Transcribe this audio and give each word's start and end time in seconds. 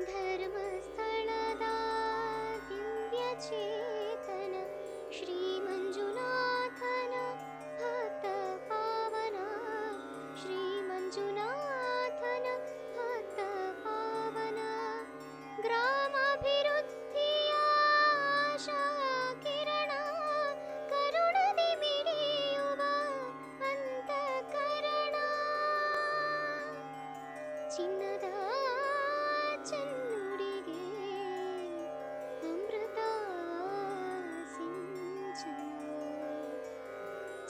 धर्मस्थलदा 0.00 1.74
दिव्यचेतन 2.70 4.54
श्रीम 5.18 5.66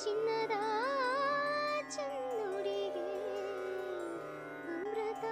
ಚಿನ್ನದ 0.05 0.51
ಅಮೃತ 4.67 5.25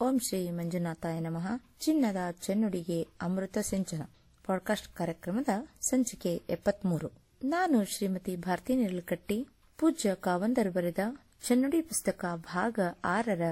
ಓಂ 0.00 0.18
ಶ್ರೀ 0.20 0.50
ಮಂಜುನಾಥಾಯ 0.50 1.20
ನಮಃ. 1.20 1.46
ಚಿನ್ನದ 1.80 2.30
ಚೆನ್ನುಡಿಗೆ 2.30 3.08
ಅಮೃತ 3.20 3.58
ಸಿಂಚನ. 3.60 4.02
ಪಾಡ್ಕಾಸ್ಟ್ 4.46 4.94
ಕಾರ್ಯಕ್ರಮದ 4.94 5.48
ಸಂಚಿಕೆ 5.80 6.36
ಎಪ್ಪತ್ಮೂರು. 6.36 7.10
ನಾನು 7.44 7.84
ಶ್ರೀಮತಿ 7.84 8.36
ಭಾರತಿ 8.36 8.76
ನಿರ್ಲಕಟ್ಟಿ 8.76 9.48
ಪೂಜ್ಯ 9.78 10.14
ಕಾವಂದರು 10.14 10.72
ಬರೆದ 10.72 10.98
ಚೆನ್ನುಡಿ 11.46 11.82
ಪುಸ್ತಕ 11.82 12.24
ಭಾಗ 12.34 12.78
ಆರರ 13.04 13.42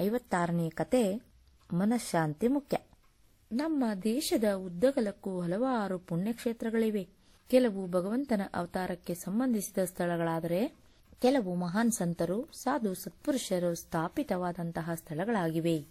ಐವತ್ತಾರನೇ 0.00 0.70
ಕತೆ, 0.70 1.22
ಮನಃಶಾಂತಿ 1.72 2.48
ಮುಖ್ಯ. 2.48 2.78
ನಮ್ಮ 3.52 3.84
ದೇಶದ 4.02 4.44
ಉದ್ದಗಲಕ್ಕೂ 4.54 5.40
ಹಲವಾರು 5.40 5.98
ಪುಣ್ಯಕ್ಷೇತ್ರಗಳಿವೆ. 5.98 7.08
ಕೆಲವು 7.50 7.86
ಭಗವಂತನ 7.86 8.40
ಅವತಾರಕ್ಕೆ 8.54 9.14
ಸಂಬಂಧಿಸಿದ 9.14 9.84
ಸ್ಥಳಗಳಾದರೆ, 9.84 10.68
ಕೆಲವು 11.22 11.54
ಮಹಾನ್ 11.54 11.92
ಸಂತರು, 11.92 12.48
ಸಾಧು 12.52 12.94
ಸತ್ಪುರುಷರು 12.94 13.74
ಸ್ಥಾಪಿತವಾದಂತಹ 13.74 14.90
ಸ್ಥಳಗಳಾಗಿವೆ. 14.94 15.86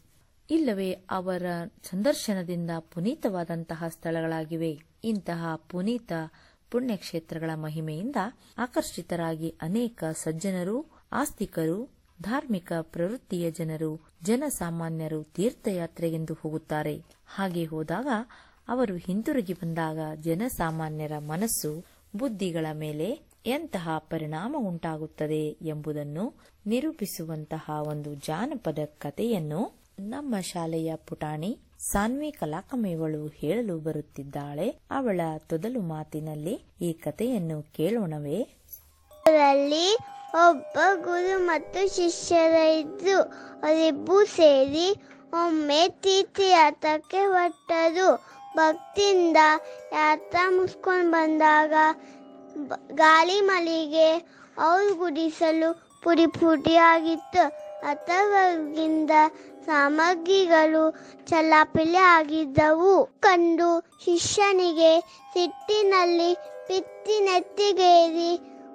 ಇಲ್ಲವೇ 0.52 0.92
ಅವರ 0.92 1.44
ಸಂದರ್ಶನದಿಂದ 1.90 2.70
ಪುನೀತವಾದಂತಹ 2.80 3.84
ಸ್ಥಳಗಳಾಗಿವೆ. 3.90 4.80
ಇಂತಹ 5.04 5.56
ಪುನೀತ 5.56 6.12
ಪುಣ್ಯಕ್ಷೇತ್ರಗಳ 6.72 7.50
ಮಹಿಮೆಯಿಂದ 7.56 8.16
ಆಕರ್ಷಿತರಾಗಿ 8.58 9.56
ಅನೇಕ 9.62 10.04
ಸಜ್ಜನರು, 10.14 10.86
ಆಸ್ತಿಕರು 11.12 12.01
ಧಾರ್ಮಿಕ 12.22 12.74
ಪ್ರವೃತ್ತಿಯ 12.82 13.52
ಜನರು, 13.52 14.02
ಜನಸಾಮಾನ್ಯರು 14.24 15.24
ತೀರ್ಥಯಾತ್ರೆಗೆಂದು 15.24 16.34
ಹೋಗುತ್ತಾರೆ. 16.34 17.02
ಹಾಗೆ 17.36 17.66
ಹೋದಾಗ 17.66 18.08
ಅವರು 18.68 18.96
ಹಿಂತಿರುಗಿ 18.96 19.54
ಬಂದಾಗ 19.54 19.98
ಜನಸಾಮಾನ್ಯರ 20.22 21.12
ಮನಸ್ಸು 21.18 21.86
ಬುದ್ಧಿಗಳ 22.16 22.66
ಮೇಲೆ 22.74 23.22
ಎಂತಹ 23.46 23.90
ಪರಿಣಾಮ 23.98 24.56
ಉಂಟಾಗುತ್ತದೆ 24.60 25.58
ಎಂಬುದನ್ನು 25.62 26.34
ನಿರೂಪಿಸುವಂತಹ 26.66 27.70
ಒಂದು 27.88 28.14
ಜಾನಪದ 28.14 28.80
ಕಥೆಯನ್ನು 28.98 29.76
ನಮ್ಮ 30.00 30.40
ಶಾಲೆಯ 30.40 30.96
ಪುಟಾಣಿ 30.96 31.58
ಸಾನ್ವಿ 31.92 32.32
ಕಲಾಕಮೇವಳು 32.32 33.28
ಹೇಳಲು 33.28 33.78
ಬರುತ್ತಿದ್ದಾಳೆ. 33.80 34.70
ಅವಳ 34.92 35.22
ತೊದಲು 35.50 35.82
ಮಾತಿನಲ್ಲಿ 35.82 36.62
ಈ 36.82 36.94
ಕಥೆಯನ್ನು 36.94 37.62
ಕೇಳೋಣವೇ. 37.62 38.48
ಒಬ್ಬ 40.36 40.78
ಗುರು 41.04 41.46
ಮತ್ತು 41.46 41.96
ಶಿಷ್ಯರ 41.96 42.54
ಇದ್ರು 42.54 43.18
ಅವರಿಬ್ಬೂ 43.64 44.26
ಸೇರಿ 44.26 44.88
ಒಮ್ಮೆ 45.34 45.90
ತೀರ್ಥಯಾತ್ರಕ್ಕೆ 46.04 47.22
ಹೊರಟರು. 47.26 48.10
ಭಕ್ತಿಯಿಂದ 48.56 49.38
ಯಾತ್ರಾ 49.92 50.50
ಮುಗಿಸ್ಕೊಂಡು 50.50 51.12
ಬಂದಾಗ 51.12 51.74
ಗಾಳಿ 52.94 53.42
ಮಳೆಗೆ 53.42 54.08
ಅವ್ರು 54.58 54.96
ಗುಡಿಸಲು 54.96 55.70
ಪುಡಿ 56.04 56.28
ಪುಡಿಯಾಗಿತ್ತು 56.28 57.44
ಅಥವಾಗಿಂದ 57.82 59.12
ಸಾಮಗ್ರಿಗಳು 59.66 60.84
ಚಲಾಪಿಲೆ 61.28 61.98
ಆಗಿದ್ದವು. 61.98 63.06
ಕಂಡು 63.20 63.70
ಶಿಷ್ಯನಿಗೆ 64.06 65.00
ಸಿಟ್ಟಿನಲ್ಲಿ 65.34 66.34
ಪಿತ್ತಿ 66.68 67.20
ನೆತ್ತಿಗೇರಿ 67.20 68.32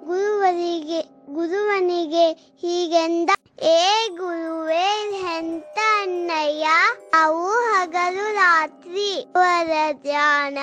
ಗುರುವರಿಗೆ 0.07 0.99
ಗುರುವನಿಗೆ 1.29 2.25
ಹೀಗೆಂದ 2.63 3.29
ಏ 3.71 3.79
ಗುರುವೇ 4.17 4.85
ಎಂತ 5.31 5.77
ಅಣ್ಣಯ್ಯ 6.01 6.67
ಅವು 7.13 7.47
ಹಗಲು 7.67 8.27
ರಾತ್ರಿ 8.35 9.09
ವರ 9.35 9.71
ಧ್ಯಾನ 10.03 10.57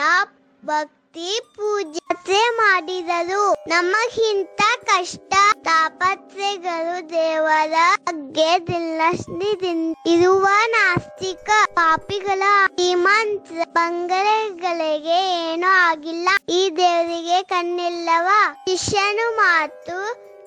ಪೂಜೆ 1.14 2.50
ಮಾಡಿದರು 2.50 3.54
ನಮಗಿಂತ 3.68 4.60
ಕಷ್ಟ 4.84 5.34
ತಾಪತ್ರೆಗಳು 5.62 7.10
ದೇವರ 7.10 7.72
ಬಗ್ಗೆ 8.06 8.50
ಇರುವ 10.06 10.46
ನಾಸ್ತಿಕ 10.70 11.50
ಪಾಪಿಗಳ 11.74 12.42
ಶ್ರೀಮಂತ 12.66 13.48
ಬಂಗಲೆಗಳಿಗೆ 13.72 15.50
ಏನೂ 15.50 15.66
ಆಗಿಲ್ಲ. 15.66 16.28
ಈ 16.48 16.70
ದೇವರಿಗೆ 16.76 17.42
ಕಣ್ಣಿಲ್ಲವ 17.42 18.28
ಶಿಷ್ಯನು 18.68 19.36
ಮಾತು 19.36 19.98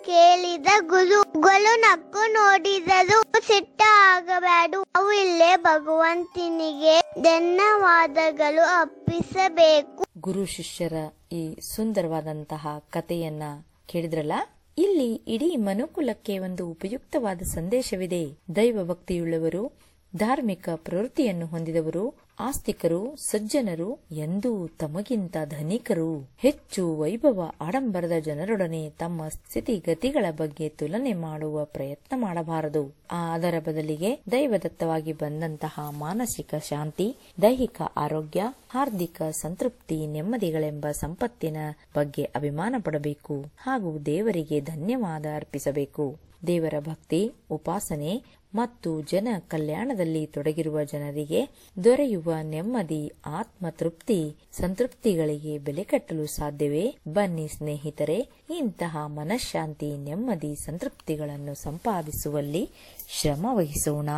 ಕೇಳಿದ 0.06 0.68
ಗುರುಗಳು 0.80 1.80
ನಕ್ಕು 1.80 2.32
ನೋಡಿದರು 2.32 3.22
ಸಿಟ್ಟ 3.48 3.82
ಆಗಬೇಡ. 4.00 4.76
ಅವು 4.96 5.12
ಇಲ್ಲೇ 5.12 5.56
ಭಗವಂತನಿಗೆ 5.56 7.02
ಧನ್ಯವಾದಗಳು 7.22 8.80
ಅರ್ಪಿಸಬೇಕು. 8.80 10.07
ಗುರು 10.28 10.46
ಶಿಷ್ಯರ 10.46 10.94
ಈ 11.32 11.56
ಸುಂದರವಾದಂತಹ 11.62 12.68
ಕಥೆಯನ್ನ 12.90 13.44
ಕೇಳಿದ್ರಲ್ಲ? 13.86 14.34
ಇಲ್ಲಿ 14.78 15.14
ಇಡೀ 15.14 15.56
ಮನುಕುಲಕ್ಕೆ 15.56 16.40
ಒಂದು 16.40 16.70
ಉಪಯುಕ್ತವಾದ 16.70 17.42
ಸಂದೇಶವಿದೆ. 17.42 18.24
ದೈವ 18.56 18.84
ಭಕ್ತಿಯುಳ್ಳವರು 18.84 19.72
ಧಾರ್ಮಿಕ 20.16 20.70
ಪ್ರವೃತ್ತಿಯನ್ನು 20.76 21.46
ಹೊಂದಿದವರು 21.46 22.27
ಆಸ್ತಿಕರು, 22.40 23.16
ಸಜ್ಜನರು, 23.16 24.00
ಎಂದೂ 24.12 24.68
ತಮಗಿಂತ 24.68 25.38
ಧನಿಕರು. 25.46 26.30
ಹೆಚ್ಚು 26.38 26.98
ವೈಭವ 26.98 27.52
ಆಡಂಬರದ 27.62 28.12
ಜನರೊಡನೆ 28.20 28.90
ತಮ್ಮ 28.90 29.28
ಸ್ಥಿತಿಗತಿಗಳ 29.28 30.26
ಬಗ್ಗೆ 30.32 30.70
ತುಲನೆ 30.70 31.14
ಮಾಡುವ 31.14 31.66
ಪ್ರಯತ್ನ 31.66 32.22
ಮಾಡಬಾರದು. 32.22 32.96
ಅದರ 33.12 33.54
ಬದಲಿಗೆ 33.60 34.20
ದೈವದತ್ತವಾಗಿ 34.32 35.14
ಬಂದಂತಹ 35.14 35.80
ಮಾನಸಿಕ 35.90 36.56
ಶಾಂತಿ, 36.56 37.16
ದೈಹಿಕ 37.42 37.82
ಆರೋಗ್ಯ, 37.98 38.44
ಹಾರ್ದಿಕ 38.70 39.22
ಸಂತೃಪ್ತಿ, 39.32 40.08
ನೆಮ್ಮದಿಗಳೆಂಬ 40.08 40.88
ಸಂಪತ್ತಿನ 40.92 41.58
ಬಗ್ಗೆ 41.96 42.24
ಅಭಿಮಾನ 42.24 42.76
ಪಡಬೇಕು 42.84 43.46
ಹಾಗೂ 43.58 44.00
ದೇವರಿಗೆ 44.00 44.62
ಧನ್ಯವಾದ 44.62 45.26
ಅರ್ಪಿಸಬೇಕು. 45.36 46.28
ದೇವರ 46.48 46.74
ಭಕ್ತಿ, 46.80 47.32
ಉಪಾಸನೆ 47.52 48.24
ಮತ್ತು 48.56 49.02
ಜನ 49.02 49.28
ಕಲ್ಯಾಣದಲ್ಲಿ 49.48 50.26
ತೊಡಗಿರುವ 50.26 50.84
ಜನರಿಗೆ 50.84 51.50
ದೊರೆಯುವ 51.84 52.34
ನೆಮ್ಮದಿ 52.42 53.12
ಆತ್ಮ 53.26 53.66
ತೃಪ್ತಿ 53.70 54.36
ಸಂತೃಪ್ತಿಗಳಿಗೆ 54.52 55.58
ಬೆಲೆ 55.58 55.84
ಕಟ್ಟಲು 55.84 56.26
ಸಾಧ್ಯವೇ? 56.26 56.96
ಬನ್ನಿ 57.08 57.48
ಸ್ನೇಹಿತರೆ, 57.48 58.30
ಇಂತಹ 58.50 58.98
ಮನಃಶಾಂತಿ, 59.06 59.98
ನೆಮ್ಮದಿ, 59.98 60.56
ಸಂತೃಪ್ತಿಗಳನ್ನು 60.56 61.56
ಸಂಪಾದಿಸುವಲ್ಲಿ 61.56 62.70
ಶ್ರಮ 63.08 63.46
ವಹಿಸೋಣ. 63.54 64.10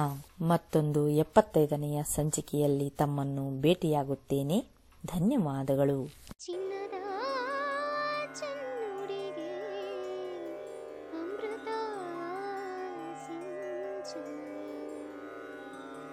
ಮತ್ತೊಂದು 0.42 1.10
ಎಪ್ಪತ್ತೈದನೆಯ 1.10 2.04
ಸಂಚಿಕೆಯಲ್ಲಿ 2.04 2.90
ತಮ್ಮನ್ನು 2.90 3.62
ಭೇಟಿಯಾಗುತ್ತೇನೆ. 3.62 4.60
ಧನ್ಯವಾದಗಳು. 5.06 6.10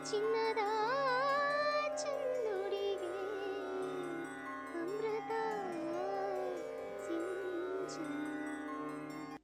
ಸಿಂಚನ 0.07 0.57
ಚಿನ್ನದ 0.57 0.86